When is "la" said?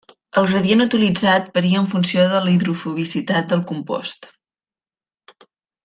2.47-2.51